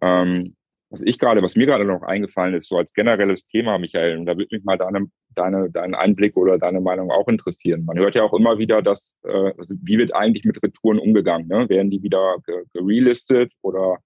[0.00, 0.54] Ähm,
[0.90, 4.26] was ich gerade, was mir gerade noch eingefallen ist, so als generelles Thema, Michael, und
[4.26, 7.84] da würde mich mal deine, deine, dein Einblick oder deine Meinung auch interessieren.
[7.84, 11.46] Man hört ja auch immer wieder, dass, äh, also wie wird eigentlich mit Retouren umgegangen?
[11.46, 11.68] Ne?
[11.68, 12.36] Werden die wieder
[12.72, 13.98] gerelistet oder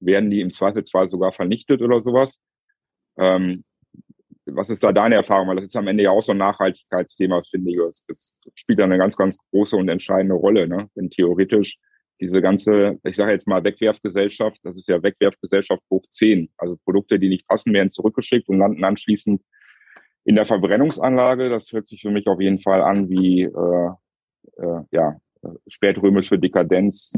[0.00, 2.38] werden die im Zweifelsfall sogar vernichtet oder sowas?
[3.18, 3.64] Ähm,
[4.44, 5.48] was ist da deine Erfahrung?
[5.48, 7.78] Weil das ist am Ende ja auch so ein Nachhaltigkeitsthema, finde ich.
[8.06, 10.88] Das, spielt da eine ganz, ganz große und entscheidende Rolle, ne?
[10.94, 11.78] Wenn theoretisch
[12.20, 16.50] diese ganze, ich sage jetzt mal Wegwerfgesellschaft, das ist ja Wegwerfgesellschaft hoch 10.
[16.56, 19.42] Also Produkte, die nicht passen, werden zurückgeschickt und landen anschließend
[20.24, 21.48] in der Verbrennungsanlage.
[21.48, 23.90] Das hört sich für mich auf jeden Fall an wie äh,
[24.56, 25.16] äh, ja,
[25.66, 27.12] spätrömische Dekadenz.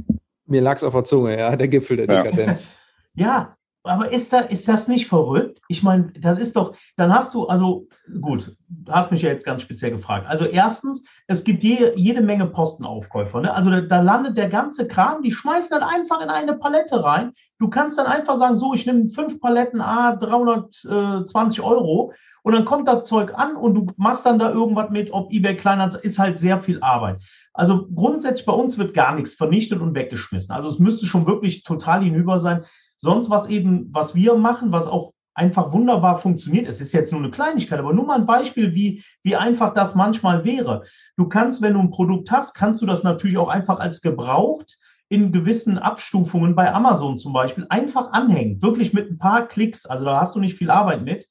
[0.46, 2.74] Mir lag es auf der Zunge, ja, der Gipfel der Dekadenz.
[3.14, 3.57] Ja,
[3.88, 5.60] aber ist, da, ist das nicht verrückt?
[5.68, 7.88] Ich meine, das ist doch, dann hast du, also
[8.20, 8.56] gut,
[8.88, 10.26] hast mich ja jetzt ganz speziell gefragt.
[10.28, 13.40] Also erstens, es gibt je, jede Menge Postenaufkäufer.
[13.40, 13.52] Ne?
[13.52, 17.32] Also da, da, landet der ganze Kram, die schmeißen dann einfach in eine Palette rein.
[17.58, 22.64] Du kannst dann einfach sagen, so, ich nehme fünf Paletten, A, 320 Euro und dann
[22.64, 26.18] kommt das Zeug an und du machst dann da irgendwas mit, ob eBay Kleinanzeigen, ist
[26.18, 27.22] halt sehr viel Arbeit.
[27.52, 30.54] Also grundsätzlich bei uns wird gar nichts vernichtet und weggeschmissen.
[30.54, 32.64] Also es müsste schon wirklich total hinüber sein.
[32.98, 36.66] Sonst was eben, was wir machen, was auch einfach wunderbar funktioniert.
[36.66, 39.94] Es ist jetzt nur eine Kleinigkeit, aber nur mal ein Beispiel, wie, wie einfach das
[39.94, 40.82] manchmal wäre.
[41.16, 44.78] Du kannst, wenn du ein Produkt hast, kannst du das natürlich auch einfach als gebraucht
[45.08, 48.60] in gewissen Abstufungen bei Amazon zum Beispiel einfach anhängen.
[48.60, 49.86] Wirklich mit ein paar Klicks.
[49.86, 51.28] Also da hast du nicht viel Arbeit mit.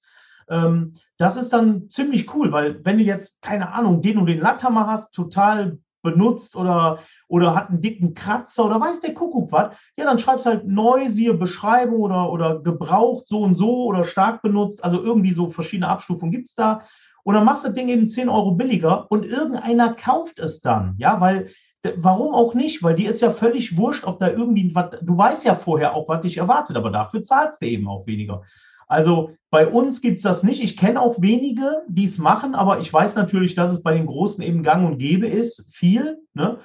[0.49, 4.39] Ähm, das ist dann ziemlich cool, weil wenn du jetzt, keine Ahnung, den und den
[4.39, 5.79] Latthammer hast, total
[6.11, 10.45] benutzt oder, oder hat einen dicken Kratzer oder weiß der Kuckuck was, ja, dann schreibst
[10.45, 14.83] halt neu, siehe Beschreibung oder, oder gebraucht so und so oder stark benutzt.
[14.83, 16.83] Also irgendwie so verschiedene Abstufungen gibt es da.
[17.23, 20.95] Und dann machst du das Ding eben 10 Euro billiger und irgendeiner kauft es dann.
[20.97, 21.49] Ja, weil
[21.95, 22.83] Warum auch nicht?
[22.83, 26.09] Weil dir ist ja völlig wurscht, ob da irgendwie was, du weißt ja vorher auch,
[26.09, 28.43] was dich erwartet, aber dafür zahlst du eben auch weniger.
[28.87, 30.61] Also bei uns gibt es das nicht.
[30.61, 34.05] Ich kenne auch wenige, die es machen, aber ich weiß natürlich, dass es bei den
[34.05, 36.17] Großen eben gang und gäbe ist, viel.
[36.33, 36.59] Ne?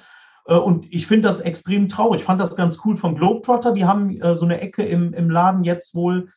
[0.47, 2.21] Äh, und ich finde das extrem traurig.
[2.21, 3.73] Ich fand das ganz cool von Globetrotter.
[3.73, 6.31] Die haben äh, so eine Ecke im, im Laden jetzt wohl,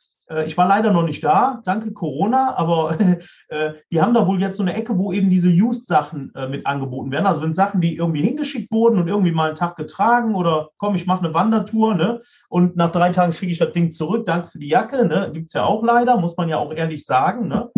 [0.47, 2.99] ich war leider noch nicht da, danke Corona, aber
[3.49, 6.67] äh, die haben da wohl jetzt so eine Ecke, wo eben diese Used-Sachen äh, mit
[6.67, 7.27] angeboten werden.
[7.27, 10.95] Also sind Sachen, die irgendwie hingeschickt wurden und irgendwie mal einen Tag getragen oder komm,
[10.95, 12.23] ich mache eine Wandertour, ne?
[12.49, 15.31] Und nach drei Tagen schicke ich das Ding zurück, danke für die Jacke, ne?
[15.33, 17.71] Gibt es ja auch leider, muss man ja auch ehrlich sagen, ne?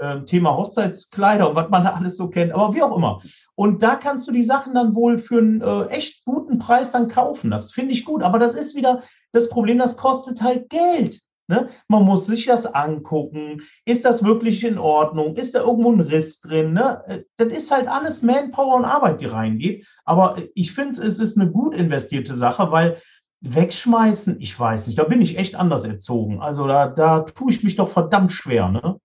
[0.00, 3.20] Ähm, Thema Hochzeitskleider und was man da alles so kennt, aber wie auch immer.
[3.54, 7.06] Und da kannst du die Sachen dann wohl für einen äh, echt guten Preis dann
[7.06, 7.52] kaufen.
[7.52, 11.20] Das finde ich gut, aber das ist wieder das Problem, das kostet halt Geld.
[11.52, 11.68] Ne?
[11.86, 13.60] Man muss sich das angucken.
[13.84, 15.36] Ist das wirklich in Ordnung?
[15.36, 16.72] Ist da irgendwo ein Riss drin?
[16.72, 17.02] Ne?
[17.06, 19.86] Äh, das ist halt alles Manpower und Arbeit, die reingeht.
[20.06, 23.02] Aber ich finde, es ist eine gut investierte Sache, weil
[23.42, 26.40] wegschmeißen, ich weiß nicht, da bin ich echt anders erzogen.
[26.40, 28.70] Also da, da tue ich mich doch verdammt schwer.
[28.70, 28.98] Ne?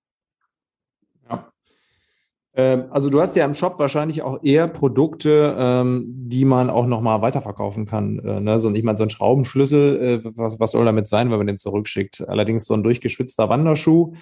[2.57, 6.87] Ähm, also du hast ja im Shop wahrscheinlich auch eher Produkte, ähm, die man auch
[6.87, 8.17] nochmal weiterverkaufen kann.
[8.19, 8.59] Äh, ne?
[8.59, 11.59] So, ich meine, so ein Schraubenschlüssel, äh, was, was soll damit sein, wenn man den
[11.59, 12.27] zurückschickt?
[12.27, 14.15] Allerdings so ein durchgeschwitzter Wanderschuh,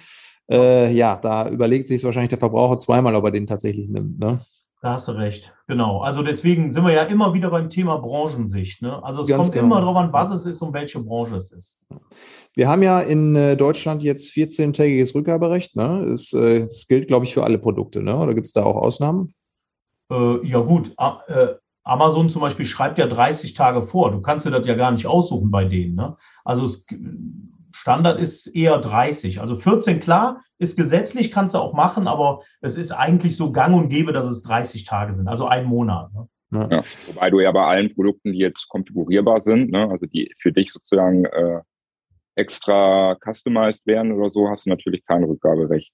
[0.50, 4.18] äh, ja, da überlegt sich wahrscheinlich der Verbraucher zweimal, ob er den tatsächlich nimmt.
[4.18, 4.44] Ne?
[4.86, 5.98] Da hast du recht, genau.
[6.02, 8.82] Also deswegen sind wir ja immer wieder beim Thema Branchensicht.
[8.82, 9.02] Ne?
[9.02, 9.66] Also es Ganz kommt genau.
[9.66, 11.82] immer darauf an, was es ist und welche Branche es ist.
[12.54, 15.74] Wir haben ja in äh, Deutschland jetzt 14-tägiges Rückgaberecht.
[15.74, 16.06] Ne?
[16.08, 18.00] Das, äh, das gilt, glaube ich, für alle Produkte.
[18.00, 18.16] Ne?
[18.16, 19.34] Oder gibt es da auch Ausnahmen?
[20.08, 20.94] Äh, ja gut,
[21.82, 24.12] Amazon zum Beispiel schreibt ja 30 Tage vor.
[24.12, 25.96] Du kannst dir das ja gar nicht aussuchen bei denen.
[25.96, 26.16] Ne?
[26.44, 26.86] Also es,
[27.86, 29.40] Standard ist eher 30.
[29.40, 33.76] Also 14 klar, ist gesetzlich, kannst du auch machen, aber es ist eigentlich so gang
[33.76, 36.10] und gäbe, dass es 30 Tage sind, also ein Monat.
[36.12, 36.28] Ne?
[36.50, 36.82] Ja.
[37.06, 40.72] wobei du ja bei allen Produkten, die jetzt konfigurierbar sind, ne, also die für dich
[40.72, 41.60] sozusagen äh,
[42.34, 45.92] extra customized werden oder so, hast du natürlich kein Rückgaberecht.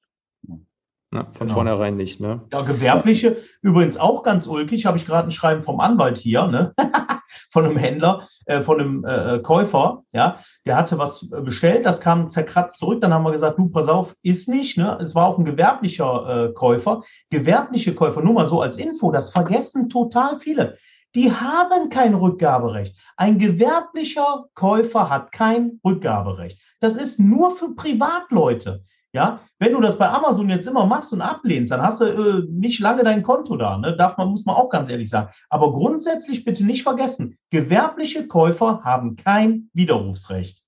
[1.12, 1.55] Ja, von genau.
[1.55, 2.40] vornherein nicht, ne?
[2.51, 6.75] Ja, gewerbliche, übrigens auch ganz ulkig, habe ich gerade ein Schreiben vom Anwalt hier, ne?
[7.51, 12.31] von einem Händler, äh, von einem äh, Käufer, ja, der hatte was bestellt, das kam
[12.31, 14.98] zerkratzt zurück, dann haben wir gesagt, du, pass auf, ist nicht, ne?
[15.03, 17.03] Es war auch ein gewerblicher äh, Käufer.
[17.29, 20.79] Gewerbliche Käufer, nur mal so als Info, das vergessen total viele.
[21.14, 22.96] Die haben kein Rückgaberecht.
[23.18, 26.59] Ein gewerblicher Käufer hat kein Rückgaberecht.
[26.81, 28.85] Das ist nur für Privatleute.
[29.14, 32.42] Ja, wenn du das bei Amazon jetzt immer machst und ablehnst, dann hast du äh,
[32.48, 33.77] nicht lange dein Konto da.
[33.77, 33.94] Ne?
[33.94, 35.31] Darf man, muss man auch ganz ehrlich sagen.
[35.51, 40.62] Aber grundsätzlich bitte nicht vergessen, gewerbliche Käufer haben kein Widerrufsrecht.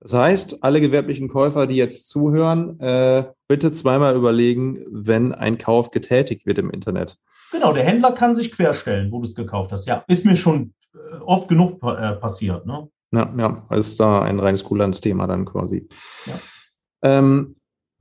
[0.00, 5.90] Das heißt, alle gewerblichen Käufer, die jetzt zuhören, äh, bitte zweimal überlegen, wenn ein Kauf
[5.90, 7.18] getätigt wird im Internet.
[7.52, 9.86] Genau, der Händler kann sich querstellen, wo du es gekauft hast.
[9.86, 12.64] Ja, ist mir schon äh, oft genug äh, passiert.
[12.64, 12.88] Ne?
[13.12, 15.86] Ja, ja, ist da ein reines Kulanzthema dann quasi.
[16.24, 16.34] Ja.
[17.02, 17.56] Ähm,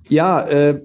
[0.08, 0.82] ja, äh,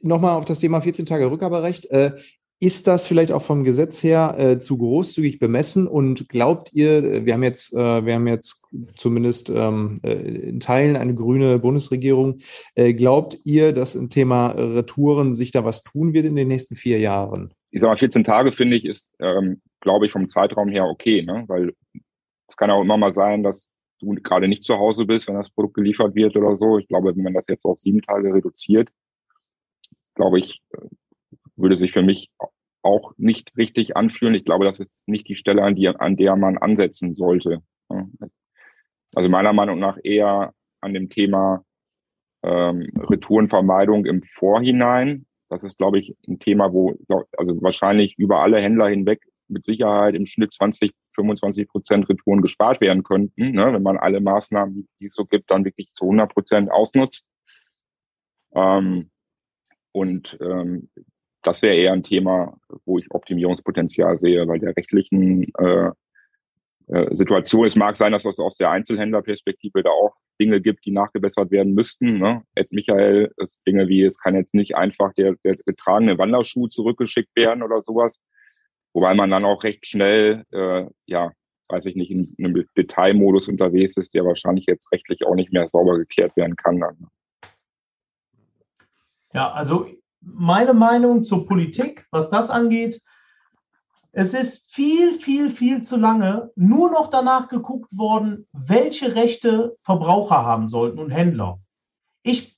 [0.00, 1.86] nochmal auf das Thema 14 Tage Rückgaberecht.
[1.86, 2.12] Äh,
[2.60, 5.86] ist das vielleicht auch vom Gesetz her äh, zu großzügig bemessen?
[5.86, 8.64] Und glaubt ihr, äh, wir haben jetzt, äh, wir haben jetzt
[8.96, 12.38] zumindest ähm, äh, in Teilen eine grüne Bundesregierung,
[12.74, 16.74] äh, glaubt ihr, dass im Thema Retouren sich da was tun wird in den nächsten
[16.74, 17.54] vier Jahren?
[17.70, 21.22] Ich sage mal, 14 Tage finde ich ist, ähm, glaube ich, vom Zeitraum her okay,
[21.22, 21.44] ne?
[21.46, 21.72] weil
[22.48, 23.68] es kann auch immer mal sein, dass
[24.00, 26.78] du gerade nicht zu Hause bist, wenn das Produkt geliefert wird oder so.
[26.78, 28.90] Ich glaube, wenn man das jetzt auf sieben Tage reduziert,
[30.14, 30.60] glaube ich,
[31.56, 32.30] würde sich für mich
[32.82, 34.34] auch nicht richtig anfühlen.
[34.34, 37.62] Ich glaube, das ist nicht die Stelle, an, die, an der man ansetzen sollte.
[39.14, 41.64] Also meiner Meinung nach eher an dem Thema
[42.42, 45.26] ähm, Retourenvermeidung im Vorhinein.
[45.48, 46.94] Das ist, glaube ich, ein Thema, wo
[47.36, 52.80] also wahrscheinlich über alle Händler hinweg mit Sicherheit im Schnitt 20, 25 Prozent Retouren gespart
[52.80, 56.32] werden könnten, ne, wenn man alle Maßnahmen, die es so gibt, dann wirklich zu 100
[56.32, 57.24] Prozent ausnutzt.
[58.54, 59.10] Ähm,
[59.92, 60.90] und ähm,
[61.42, 65.90] das wäre eher ein Thema, wo ich Optimierungspotenzial sehe, weil der rechtlichen äh,
[66.88, 70.90] äh, Situation, es mag sein, dass es aus der Einzelhändlerperspektive da auch Dinge gibt, die
[70.90, 72.18] nachgebessert werden müssten.
[72.18, 72.42] Ne?
[72.54, 73.32] Ed Michael,
[73.66, 78.20] Dinge wie, es kann jetzt nicht einfach der, der getragene Wanderschuh zurückgeschickt werden oder sowas.
[78.98, 81.30] Wobei man dann auch recht schnell, äh, ja,
[81.68, 85.68] weiß ich nicht, in einem Detailmodus unterwegs ist, der wahrscheinlich jetzt rechtlich auch nicht mehr
[85.68, 86.80] sauber geklärt werden kann.
[86.80, 86.96] Dann.
[86.98, 87.06] Ne?
[89.32, 89.86] Ja, also
[90.20, 93.00] meine Meinung zur Politik, was das angeht,
[94.10, 100.42] es ist viel, viel, viel zu lange nur noch danach geguckt worden, welche Rechte Verbraucher
[100.42, 101.60] haben sollten und Händler.
[102.24, 102.57] Ich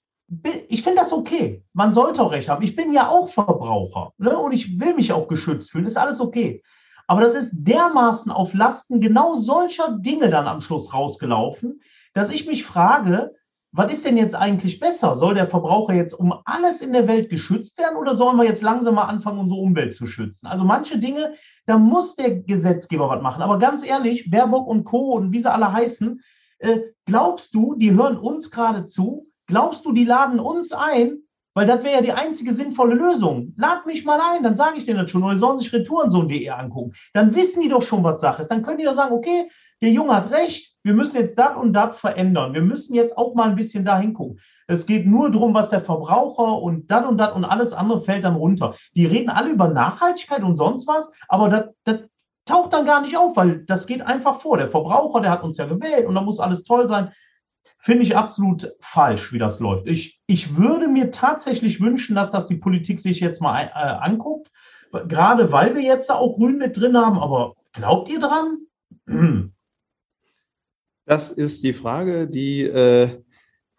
[0.68, 1.64] ich finde das okay.
[1.72, 2.62] Man sollte auch Recht haben.
[2.62, 4.38] Ich bin ja auch Verbraucher ne?
[4.38, 5.86] und ich will mich auch geschützt fühlen.
[5.86, 6.62] Ist alles okay.
[7.08, 11.80] Aber das ist dermaßen auf Lasten genau solcher Dinge dann am Schluss rausgelaufen,
[12.14, 13.34] dass ich mich frage,
[13.72, 15.16] was ist denn jetzt eigentlich besser?
[15.16, 18.62] Soll der Verbraucher jetzt um alles in der Welt geschützt werden oder sollen wir jetzt
[18.62, 20.46] langsam mal anfangen, unsere Umwelt zu schützen?
[20.46, 21.34] Also manche Dinge,
[21.66, 23.42] da muss der Gesetzgeber was machen.
[23.42, 25.12] Aber ganz ehrlich, Baerbock und Co.
[25.12, 26.20] und wie sie alle heißen,
[26.58, 31.18] äh, glaubst du, die hören uns gerade zu Glaubst du, die laden uns ein?
[31.54, 33.52] Weil das wäre ja die einzige sinnvolle Lösung.
[33.56, 35.24] Lad mich mal ein, dann sage ich denen das schon.
[35.24, 36.92] Oder sollen sich retourensohn.de angucken.
[37.12, 38.50] Dann wissen die doch schon, was Sache ist.
[38.52, 39.50] Dann können die doch sagen, okay,
[39.82, 42.54] der Junge hat recht, wir müssen jetzt das und das verändern.
[42.54, 44.38] Wir müssen jetzt auch mal ein bisschen da hingucken.
[44.68, 48.22] Es geht nur darum, was der Verbraucher und das und das und alles andere fällt
[48.22, 48.74] dann runter.
[48.94, 51.98] Die reden alle über Nachhaltigkeit und sonst was, aber das,
[52.46, 54.56] taucht dann gar nicht auf, weil das geht einfach vor.
[54.58, 57.12] Der Verbraucher, der hat uns ja gewählt und da muss alles toll sein
[57.80, 59.86] finde ich absolut falsch, wie das läuft.
[59.86, 64.50] Ich, ich würde mir tatsächlich wünschen, dass das die Politik sich jetzt mal äh, anguckt,
[65.08, 67.18] gerade weil wir jetzt auch Grün mit drin haben.
[67.18, 68.58] Aber glaubt ihr dran?
[69.06, 69.52] Hm.
[71.06, 73.22] Das ist die Frage, die, äh,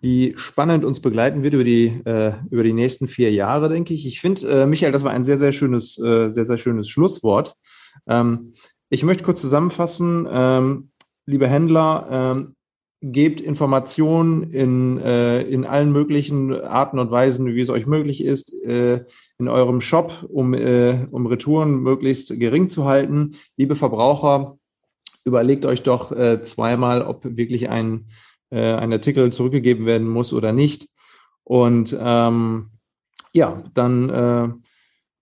[0.04, 4.08] die spannend uns begleiten wird über die, äh, über die nächsten vier Jahre, denke ich.
[4.08, 7.56] Ich finde, äh, Michael, das war ein sehr, sehr schönes, äh, sehr, sehr schönes Schlusswort.
[8.08, 8.54] Ähm,
[8.90, 10.92] ich möchte kurz zusammenfassen, ähm,
[11.28, 12.56] liebe Händler, ähm,
[13.02, 18.54] gebt Informationen in, äh, in allen möglichen Arten und Weisen, wie es euch möglich ist,
[18.64, 19.06] äh,
[19.40, 23.36] in eurem Shop, um, äh, um Retouren möglichst gering zu halten.
[23.58, 24.58] Liebe Verbraucher,
[25.24, 28.08] überlegt euch doch äh, zweimal, ob wirklich ein,
[28.52, 30.88] äh, ein Artikel zurückgegeben werden muss oder nicht.
[31.44, 32.70] Und ähm,
[33.34, 34.50] ja, dann äh,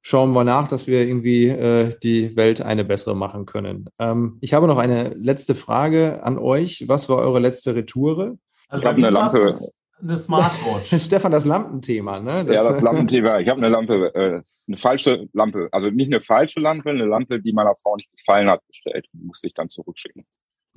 [0.02, 3.90] schauen wir nach, dass wir irgendwie äh, die Welt eine bessere machen können.
[4.00, 6.88] Ähm, ich habe noch eine letzte Frage an euch.
[6.88, 8.38] Was war eure letzte Retoure?
[8.68, 9.60] Also ich habe eine Lampe.
[10.02, 10.94] Eine Smartwatch.
[11.06, 12.46] Stefan, das Lampenthema, ne?
[12.46, 13.40] Das, ja, das Lampenthema.
[13.40, 15.68] Ich habe eine Lampe, äh, eine falsche Lampe.
[15.72, 19.08] Also nicht eine falsche Lampe, eine Lampe, die meiner Frau nicht gefallen hat, bestellt.
[19.14, 20.26] Die musste ich dann zurückschicken.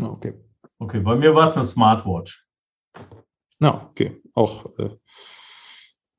[0.00, 0.34] Ah, okay.
[0.78, 2.44] Okay, bei mir war es eine Smartwatch.
[3.60, 4.20] Na, okay.
[4.34, 4.90] Auch äh,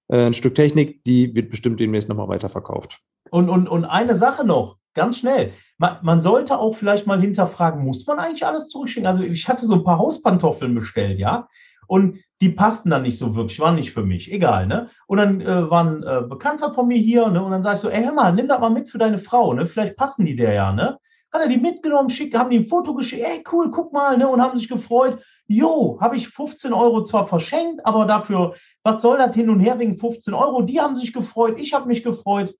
[0.09, 2.99] ein Stück Technik, die wird bestimmt demnächst nochmal weiterverkauft.
[3.29, 5.53] Und, und, und eine Sache noch, ganz schnell.
[5.77, 9.07] Man, man, sollte auch vielleicht mal hinterfragen, muss man eigentlich alles zurückschicken?
[9.07, 11.47] Also ich hatte so ein paar Hauspantoffeln bestellt, ja.
[11.87, 14.89] Und die passten dann nicht so wirklich, waren nicht für mich, egal, ne?
[15.07, 17.43] Und dann äh, war ein äh, Bekannter von mir hier, ne?
[17.43, 19.53] Und dann sag ich so, ey, hör mal, nimm das mal mit für deine Frau,
[19.53, 19.65] ne?
[19.65, 20.99] Vielleicht passen die der ja, ne?
[21.31, 24.27] Hat er die mitgenommen, schick, haben die ein Foto geschickt, ey, cool, guck mal, ne?
[24.27, 25.23] Und haben sich gefreut.
[25.47, 29.77] Jo, habe ich 15 Euro zwar verschenkt, aber dafür, was soll das hin und her
[29.79, 30.61] wegen 15 Euro?
[30.61, 32.55] Die haben sich gefreut, ich habe mich gefreut.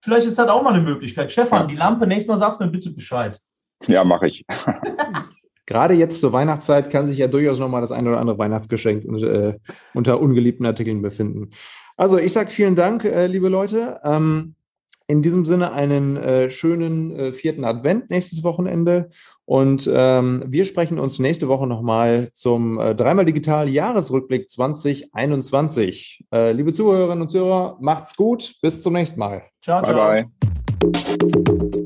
[0.00, 1.30] Vielleicht ist das auch mal eine Möglichkeit.
[1.30, 3.40] Stefan, die Lampe, nächstes Mal sagst du mir bitte Bescheid.
[3.86, 4.44] Ja, mache ich.
[5.66, 9.58] Gerade jetzt zur Weihnachtszeit kann sich ja durchaus nochmal das ein oder andere Weihnachtsgeschenk äh,
[9.94, 11.50] unter ungeliebten Artikeln befinden.
[11.96, 14.00] Also ich sage vielen Dank, äh, liebe Leute.
[15.12, 19.10] In diesem Sinne einen äh, schönen äh, vierten Advent nächstes Wochenende.
[19.44, 26.24] Und ähm, wir sprechen uns nächste Woche nochmal zum äh, dreimal digital Jahresrückblick 2021.
[26.32, 28.54] Äh, liebe Zuhörerinnen und Zuhörer, macht's gut.
[28.62, 29.42] Bis zum nächsten Mal.
[29.60, 29.94] Ciao, ciao.
[29.94, 30.30] Bye,
[30.80, 31.81] bye.